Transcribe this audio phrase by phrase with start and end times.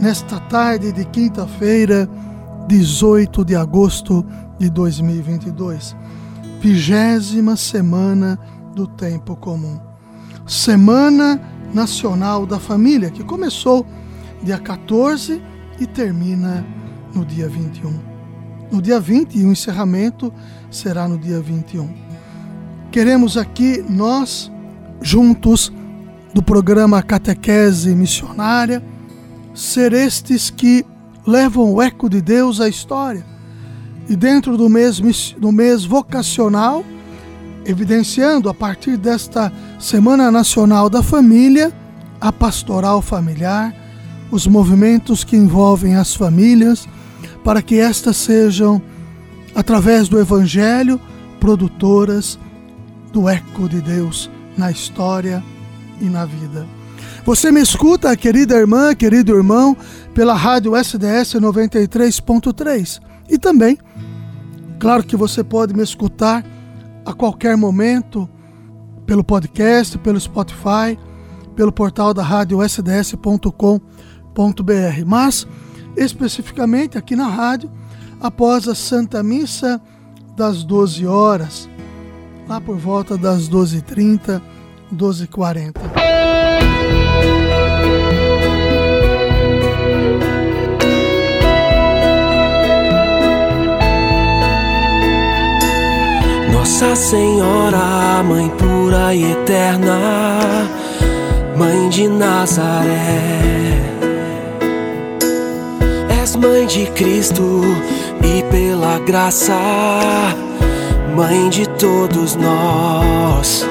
[0.00, 2.08] nesta tarde de quinta-feira,
[2.68, 4.24] 18 de agosto
[4.58, 5.96] de 2022,
[6.60, 8.38] vigésima semana
[8.74, 9.78] do tempo comum.
[10.46, 11.40] Semana
[11.72, 13.86] Nacional da Família, que começou
[14.42, 15.42] dia 14
[15.80, 16.64] e termina
[17.14, 17.98] no dia 21.
[18.70, 20.32] No dia 20, e o encerramento
[20.70, 21.88] será no dia 21.
[22.90, 24.50] Queremos aqui, nós,
[25.00, 25.72] juntos,
[26.34, 28.82] do programa Catequese Missionária,
[29.56, 30.84] ser estes que
[31.26, 33.24] levam o eco de Deus à história.
[34.08, 35.00] E dentro do mês,
[35.38, 36.84] do mês vocacional,
[37.64, 41.72] evidenciando a partir desta Semana Nacional da Família,
[42.20, 43.74] a pastoral familiar,
[44.30, 46.86] os movimentos que envolvem as famílias,
[47.42, 48.80] para que estas sejam,
[49.54, 51.00] através do Evangelho,
[51.40, 52.38] produtoras
[53.12, 55.42] do eco de Deus na história
[56.00, 56.75] e na vida.
[57.26, 59.76] Você me escuta, querida irmã, querido irmão,
[60.14, 63.00] pela rádio SDS 93.3.
[63.28, 63.76] E também,
[64.78, 66.46] claro que você pode me escutar
[67.04, 68.30] a qualquer momento
[69.04, 70.96] pelo podcast, pelo Spotify,
[71.56, 73.74] pelo portal da rádio sds.com.br.
[75.04, 75.48] Mas,
[75.96, 77.68] especificamente aqui na rádio,
[78.20, 79.82] após a Santa Missa
[80.36, 81.68] das 12 horas,
[82.48, 84.40] lá por volta das 12h30,
[84.94, 86.15] 12h40.
[96.66, 100.68] Nossa Senhora, Mãe pura e eterna,
[101.56, 103.80] Mãe de Nazaré.
[106.20, 107.62] És Mãe de Cristo
[108.20, 109.54] e pela graça,
[111.14, 113.64] Mãe de todos nós.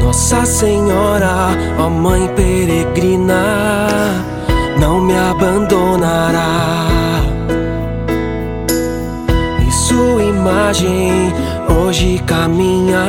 [0.00, 3.42] Nossa Senhora, ó Mãe peregrina,
[4.78, 6.93] não me abandonará.
[10.64, 11.30] Imagem
[11.78, 13.04] hoje caminha,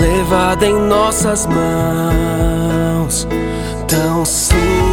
[0.00, 3.28] levada em nossas mãos,
[3.86, 4.85] tão simples,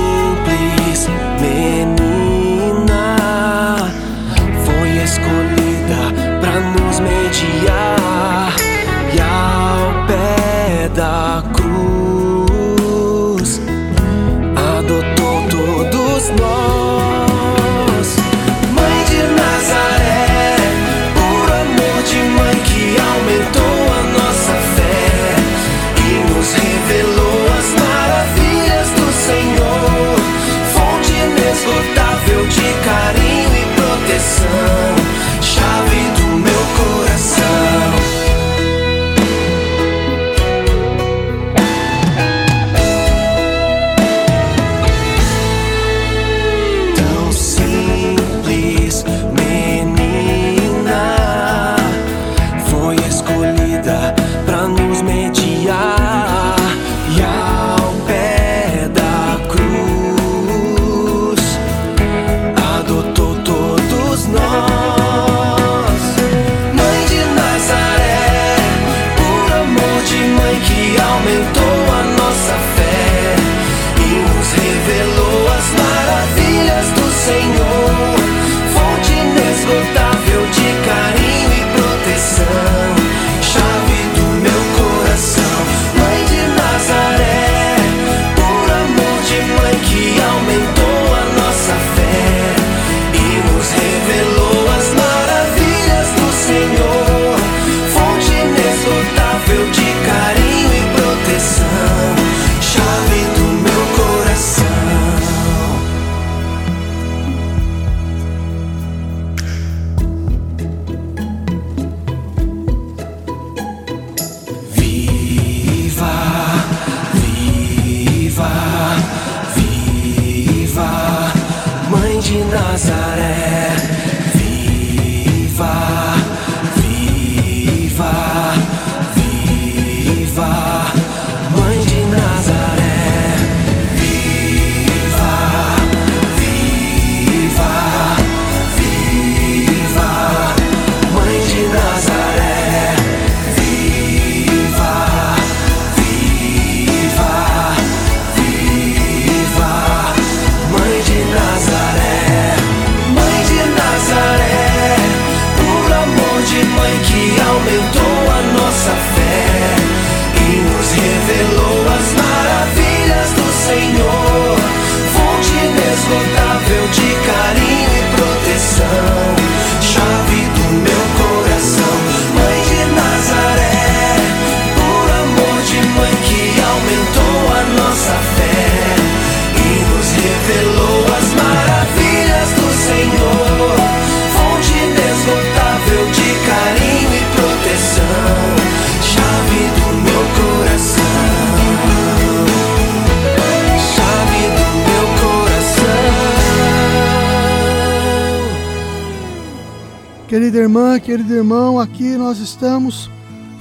[200.54, 203.10] Querida irmã, querido irmão, aqui nós estamos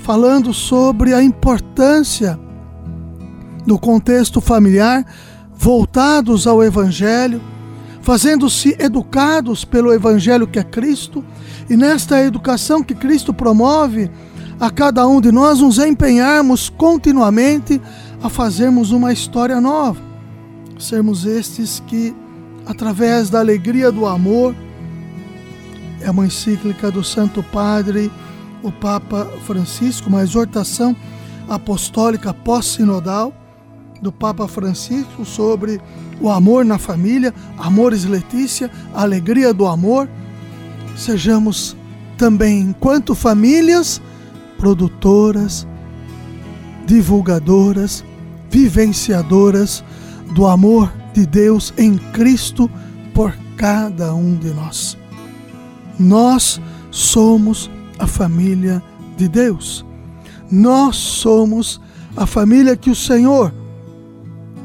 [0.03, 2.39] falando sobre a importância
[3.67, 5.03] do contexto familiar,
[5.55, 7.41] voltados ao Evangelho,
[8.03, 11.25] fazendo-se educados pelo Evangelho que é Cristo,
[11.71, 14.11] e nesta educação que Cristo promove,
[14.61, 17.81] a cada um de nós nos empenharmos continuamente
[18.23, 19.99] a fazermos uma história nova,
[20.79, 22.15] sermos estes que,
[22.67, 24.55] através da alegria do amor,
[26.03, 28.11] é uma encíclica do Santo Padre
[28.63, 30.97] o Papa Francisco, uma exortação
[31.49, 33.35] apostólica pós-sinodal
[34.01, 35.81] do Papa Francisco sobre
[36.21, 40.09] o amor na família, Amores Letícia, alegria do amor.
[40.97, 41.77] Sejamos
[42.17, 44.01] também, enquanto famílias,
[44.59, 45.67] produtoras,
[46.87, 48.05] divulgadoras,
[48.51, 49.85] vivenciadoras
[50.35, 52.71] do amor de Deus em Cristo
[53.15, 55.02] por cada um de nós.
[56.03, 56.61] Nós
[56.91, 58.83] somos a família
[59.17, 59.85] de Deus.
[60.51, 61.81] Nós somos
[62.17, 63.55] a família que o Senhor,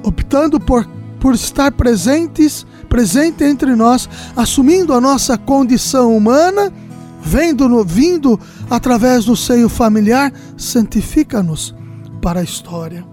[0.04, 0.86] optando por,
[1.20, 6.74] por estar presentes, presente entre nós, assumindo a nossa condição humana,
[7.22, 11.76] vendo vindo através do seio familiar, santifica-nos
[12.20, 13.06] para a história.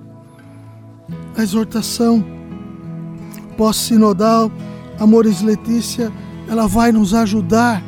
[1.36, 2.24] A exortação
[3.58, 4.50] pós-sinodal,
[4.98, 6.10] Amores Letícia,
[6.48, 7.82] ela vai nos ajudar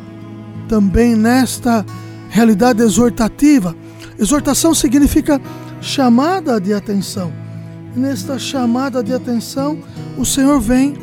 [0.68, 1.84] também nesta
[2.28, 3.74] realidade exortativa.
[4.18, 5.40] Exortação significa
[5.80, 7.32] chamada de atenção.
[7.94, 9.78] E nesta chamada de atenção,
[10.16, 10.94] o Senhor vem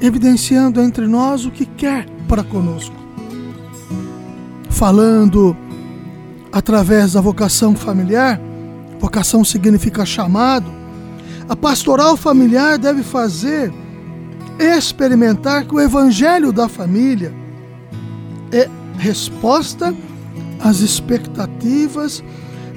[0.00, 2.94] evidenciando entre nós o que quer para conosco.
[4.70, 5.56] Falando
[6.52, 8.40] através da vocação familiar,
[9.00, 10.70] vocação significa chamado,
[11.48, 13.72] a pastoral familiar deve fazer
[14.58, 17.32] experimentar que o evangelho da família
[18.98, 19.94] resposta
[20.60, 22.22] as expectativas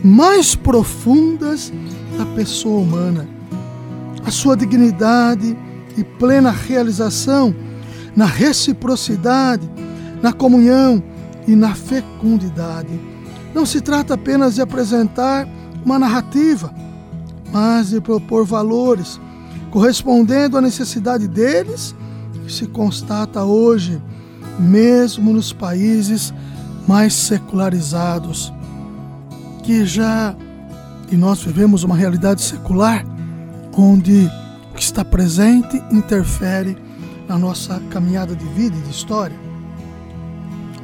[0.03, 1.71] mais profundas
[2.17, 3.27] da pessoa humana.
[4.25, 5.57] A sua dignidade
[5.97, 7.55] e plena realização
[8.15, 9.69] na reciprocidade,
[10.21, 11.03] na comunhão
[11.47, 12.99] e na fecundidade.
[13.53, 15.47] Não se trata apenas de apresentar
[15.83, 16.73] uma narrativa,
[17.51, 19.19] mas de propor valores
[19.71, 21.95] correspondendo à necessidade deles,
[22.45, 24.01] que se constata hoje,
[24.59, 26.33] mesmo nos países
[26.87, 28.51] mais secularizados,
[29.63, 30.35] que já
[31.11, 33.05] e nós vivemos uma realidade secular
[33.77, 34.31] onde
[34.71, 36.77] o que está presente interfere
[37.27, 39.35] na nossa caminhada de vida e de história.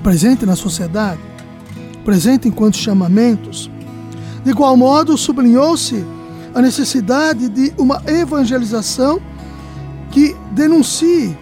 [0.03, 1.21] Presente na sociedade,
[2.03, 3.71] presente enquanto chamamentos.
[4.43, 6.05] De igual modo, sublinhou-se
[6.53, 9.21] a necessidade de uma evangelização
[10.11, 11.37] que denuncie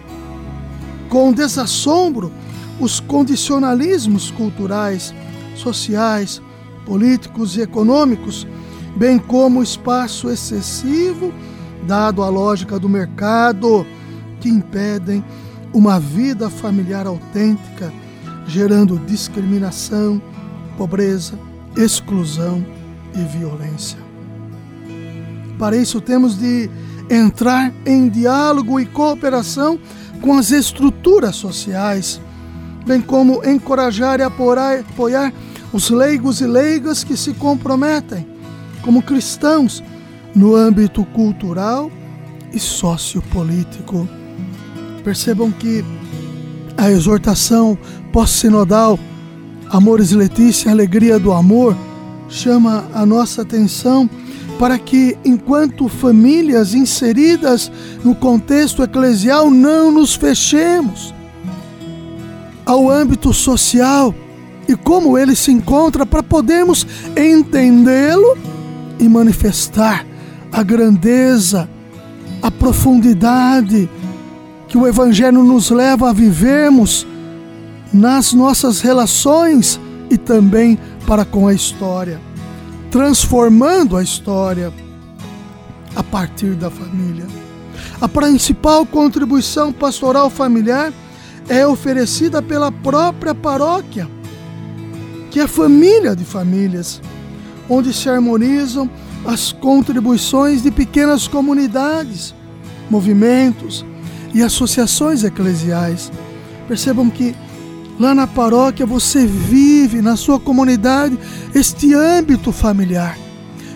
[1.08, 2.32] com desassombro
[2.80, 5.14] os condicionalismos culturais,
[5.54, 6.42] sociais,
[6.84, 8.46] políticos e econômicos,
[8.96, 11.32] bem como o espaço excessivo
[11.86, 13.86] dado à lógica do mercado
[14.40, 15.24] que impedem
[15.72, 17.92] uma vida familiar autêntica,
[18.46, 20.20] gerando discriminação,
[20.76, 21.38] pobreza,
[21.76, 22.64] exclusão
[23.14, 23.98] e violência.
[25.58, 26.68] Para isso, temos de
[27.10, 29.78] entrar em diálogo e cooperação
[30.16, 32.20] com as estruturas sociais
[32.86, 35.32] bem como encorajar e apoiar
[35.72, 38.26] os leigos e leigas que se comprometem
[38.82, 39.82] como cristãos
[40.34, 41.90] no âmbito cultural
[42.52, 44.08] e sociopolítico.
[45.02, 45.84] Percebam que
[46.76, 47.76] a exortação
[48.12, 48.98] pós-sinodal
[49.68, 51.76] Amores Letícia, Alegria do Amor,
[52.28, 54.08] chama a nossa atenção
[54.58, 57.70] para que, enquanto famílias inseridas
[58.02, 61.14] no contexto eclesial, não nos fechemos
[62.64, 64.14] ao âmbito social
[64.68, 68.36] e como ele se encontra para podermos entendê-lo
[68.98, 70.04] e manifestar
[70.50, 71.68] a grandeza,
[72.42, 73.88] a profundidade
[74.66, 77.06] que o Evangelho nos leva a vivermos
[77.92, 79.78] nas nossas relações
[80.10, 82.20] e também para com a história,
[82.90, 84.72] transformando a história
[85.94, 87.24] a partir da família.
[88.00, 90.92] A principal contribuição pastoral familiar
[91.48, 94.08] é oferecida pela própria paróquia,
[95.30, 97.00] que é família de famílias,
[97.68, 98.90] onde se harmonizam
[99.24, 102.34] as contribuições de pequenas comunidades,
[102.90, 103.84] movimentos
[104.34, 106.10] e associações eclesiais.
[106.68, 107.34] Percebam que
[107.98, 111.18] lá na paróquia você vive na sua comunidade
[111.54, 113.18] este âmbito familiar,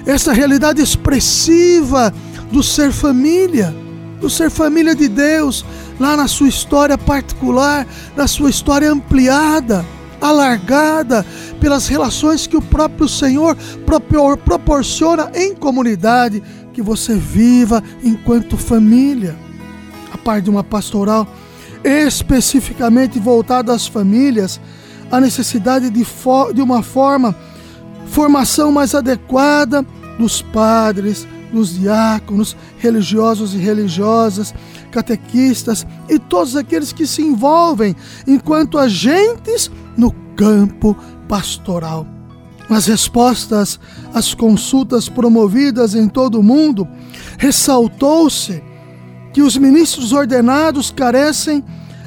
[0.07, 2.12] essa realidade expressiva
[2.50, 3.75] do ser família,
[4.21, 5.65] do ser família de Deus,
[5.99, 7.87] lá na sua história particular,
[8.17, 9.85] na sua história ampliada,
[10.21, 11.25] alargada
[11.61, 13.57] pelas relações que o próprio Senhor
[14.45, 19.37] proporciona em comunidade, que você viva enquanto família.
[20.12, 21.27] A parte de uma pastoral
[21.85, 24.61] especificamente voltada às famílias,
[25.11, 26.07] a necessidade de,
[26.55, 27.35] de uma forma,
[28.07, 29.85] formação mais adequada
[30.19, 34.55] dos padres, dos diáconos, religiosos e religiosas,
[34.91, 37.95] catequistas e todos aqueles que se envolvem
[38.27, 40.97] enquanto agentes no campo
[41.29, 42.07] pastoral.
[42.69, 43.81] Nas respostas
[44.15, 46.87] às consultas promovidas em todo o mundo,
[47.37, 48.63] ressaltou-se
[49.33, 51.65] que os ministros ordenados carecem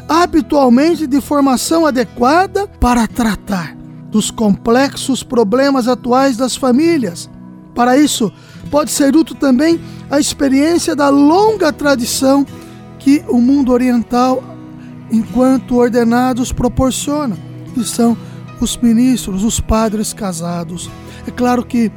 [0.07, 3.75] habitualmente de formação adequada para tratar
[4.09, 7.29] dos complexos problemas atuais das famílias.
[7.73, 8.31] Para isso,
[8.69, 12.45] pode ser útil também a experiência da longa tradição
[12.99, 14.43] que o mundo oriental,
[15.11, 17.35] enquanto ordenados, proporciona,
[17.73, 18.15] que são
[18.61, 20.89] os ministros, os padres casados.
[21.27, 21.91] É claro que,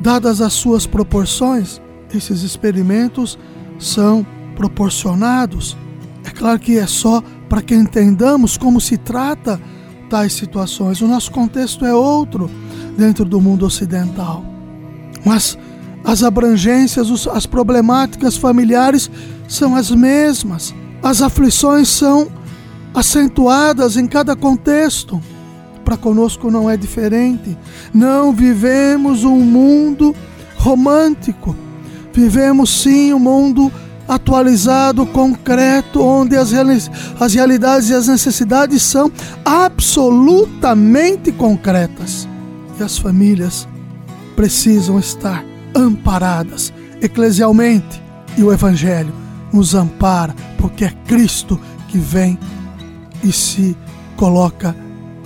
[0.00, 1.80] dadas as suas proporções,
[2.14, 3.38] esses experimentos
[3.78, 5.76] são proporcionados.
[6.24, 9.60] É claro que é só para que entendamos como se trata
[10.08, 11.00] tais situações.
[11.00, 12.50] O nosso contexto é outro
[12.96, 14.44] dentro do mundo ocidental.
[15.24, 15.58] Mas
[16.04, 19.10] as abrangências, as problemáticas familiares
[19.48, 20.74] são as mesmas.
[21.02, 22.28] As aflições são
[22.94, 25.20] acentuadas em cada contexto.
[25.84, 27.56] Para conosco não é diferente.
[27.92, 30.14] Não vivemos um mundo
[30.56, 31.56] romântico.
[32.12, 33.72] Vivemos sim um mundo
[34.08, 36.52] atualizado, concreto, onde as,
[37.18, 39.10] as realidades e as necessidades são
[39.44, 42.28] absolutamente concretas.
[42.78, 43.68] E as famílias
[44.36, 45.44] precisam estar
[45.74, 48.02] amparadas eclesialmente.
[48.36, 49.14] E o Evangelho
[49.52, 52.38] nos ampara, porque é Cristo que vem
[53.22, 53.76] e se
[54.16, 54.74] coloca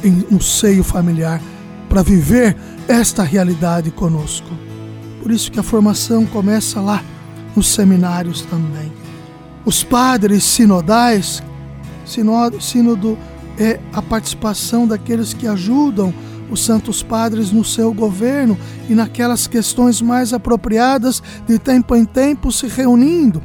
[0.04, 1.40] em, no seio familiar
[1.88, 2.54] para viver
[2.87, 4.49] esta realidade conosco.
[5.23, 7.02] Por isso que a formação começa lá
[7.59, 8.93] nos seminários também.
[9.65, 11.43] Os padres sinodais,
[12.07, 13.19] sínodo, sínodo
[13.59, 16.15] é a participação daqueles que ajudam
[16.49, 18.57] os santos padres no seu governo
[18.88, 23.43] e naquelas questões mais apropriadas, de tempo em tempo se reunindo.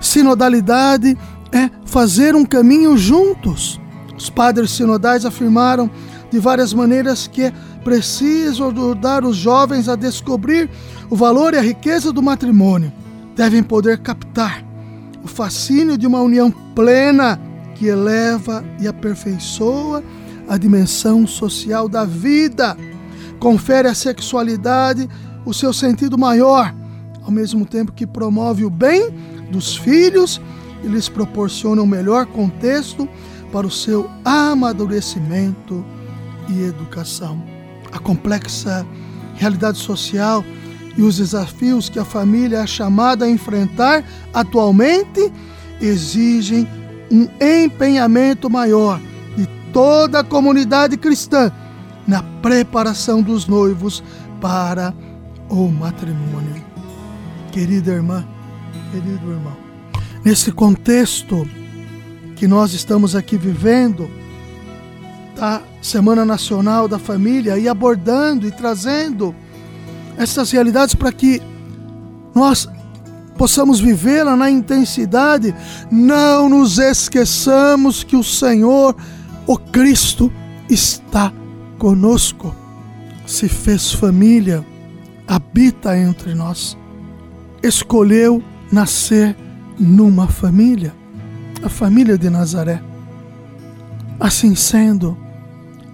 [0.00, 1.16] Sinodalidade
[1.52, 3.80] é fazer um caminho juntos.
[4.18, 5.88] Os padres sinodais afirmaram
[6.32, 7.52] de várias maneiras que é
[7.84, 10.68] preciso ajudar os jovens a descobrir
[11.08, 12.92] o valor e a riqueza do matrimônio
[13.34, 14.64] devem poder captar
[15.24, 17.40] o fascínio de uma união plena
[17.74, 20.02] que eleva e aperfeiçoa
[20.48, 22.76] a dimensão social da vida,
[23.38, 25.08] confere à sexualidade
[25.44, 26.74] o seu sentido maior,
[27.22, 29.10] ao mesmo tempo que promove o bem
[29.50, 30.40] dos filhos
[30.82, 33.08] e lhes proporciona um melhor contexto
[33.52, 35.84] para o seu amadurecimento
[36.48, 37.42] e educação.
[37.92, 38.86] A complexa
[39.34, 40.44] realidade social
[40.96, 45.32] e os desafios que a família é chamada a enfrentar atualmente
[45.80, 46.68] exigem
[47.10, 49.00] um empenhamento maior
[49.36, 51.52] de toda a comunidade cristã
[52.06, 54.02] na preparação dos noivos
[54.40, 54.94] para
[55.48, 56.62] o matrimônio.
[57.50, 58.26] Querida irmã,
[58.90, 59.56] querido irmão,
[60.24, 61.46] nesse contexto
[62.36, 64.10] que nós estamos aqui vivendo,
[65.36, 69.34] da Semana Nacional da Família e abordando e trazendo
[70.16, 71.40] essas realidades para que
[72.34, 72.68] nós
[73.36, 75.54] possamos vivê-la na intensidade,
[75.90, 78.94] não nos esqueçamos que o Senhor,
[79.46, 80.32] o Cristo,
[80.68, 81.32] está
[81.78, 82.54] conosco,
[83.26, 84.64] se fez família,
[85.26, 86.76] habita entre nós,
[87.62, 89.36] escolheu nascer
[89.78, 90.94] numa família,
[91.62, 92.82] a família de Nazaré.
[94.20, 95.16] Assim sendo,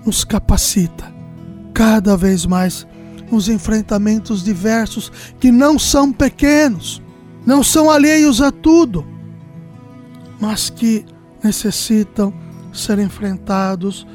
[0.04, 1.12] nos capacita
[1.72, 2.87] cada vez mais
[3.30, 7.02] nos enfrentamentos diversos que não são pequenos,
[7.44, 9.06] não são alheios a tudo,
[10.40, 11.04] mas que
[11.42, 12.32] necessitam
[12.72, 14.06] ser enfrentados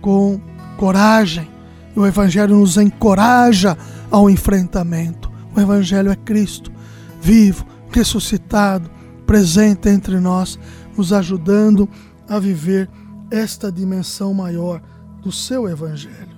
[0.00, 0.40] com
[0.76, 1.48] coragem.
[1.94, 3.76] O Evangelho nos encoraja
[4.10, 5.30] ao enfrentamento.
[5.54, 6.72] O Evangelho é Cristo,
[7.20, 8.90] vivo, ressuscitado,
[9.26, 10.58] presente entre nós,
[10.96, 11.88] nos ajudando
[12.28, 12.88] a viver
[13.30, 14.82] esta dimensão maior
[15.22, 16.36] do seu Evangelho,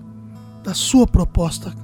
[0.62, 1.83] da sua proposta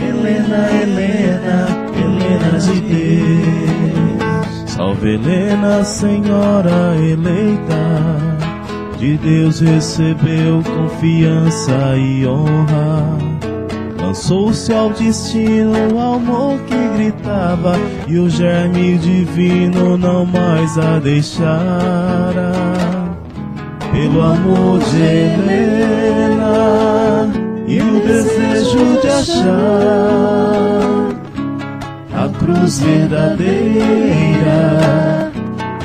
[0.00, 1.58] Helena, Helena,
[2.00, 4.48] Helena de Deus.
[4.66, 7.84] Salve Helena, Senhora eleita.
[8.98, 13.27] De Deus recebeu confiança e honra.
[14.08, 17.74] Lançou-se ao destino, o amor que gritava,
[18.06, 22.52] e o germe divino não mais a deixara.
[23.92, 26.48] Pelo amor de Helena
[27.66, 29.44] e o desejo de achar
[32.14, 33.50] a cruz verdadeira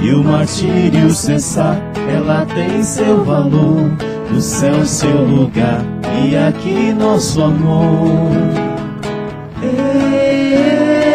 [0.01, 1.75] e o martírio cessar,
[2.09, 3.91] ela tem seu valor,
[4.31, 8.31] no céu seu lugar e aqui nosso amor.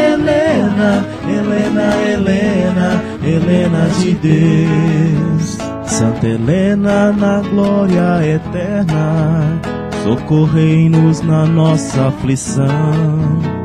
[1.28, 5.58] Helena, Helena, Helena de Deus.
[5.86, 9.60] Santa Helena na glória eterna,
[10.04, 13.59] socorrei-nos na nossa aflição.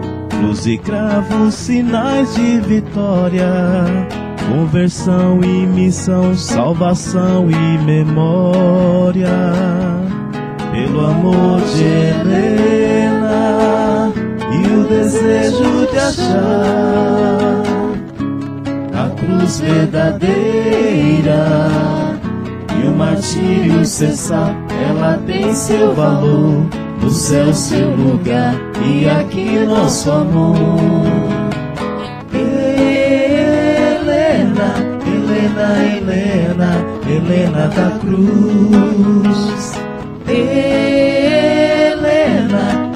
[0.45, 3.49] Cruz e cravos, sinais de vitória,
[4.47, 9.31] conversão e missão, salvação e memória.
[10.71, 13.33] Pelo amor de Helena
[14.53, 17.63] e o desejo de achar.
[18.93, 21.47] A cruz verdadeira
[22.79, 24.55] e o martírio cessar,
[24.91, 26.67] ela tem seu valor,
[27.05, 30.57] no céu seu lugar e aqui nosso amor.
[32.33, 33.45] Helena,
[35.07, 36.71] Helena, Helena,
[37.07, 39.75] Helena da cruz.
[40.27, 42.07] Helena,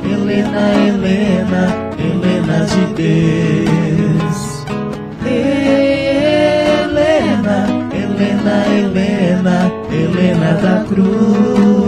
[0.03, 1.63] Helena, Helena,
[1.99, 4.39] Helena de Deus.
[5.27, 6.79] Helena,
[7.93, 9.57] Helena, Helena,
[9.93, 11.88] Helena da cruz.